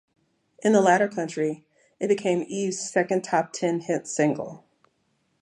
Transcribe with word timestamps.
In 0.63 0.73
the 0.73 0.81
latter 0.81 1.07
country, 1.07 1.63
it 1.99 2.07
became 2.07 2.43
Eve's 2.47 2.79
second 2.89 3.23
top 3.23 3.53
ten 3.53 3.81
hit 3.81 4.07
single. 4.07 4.63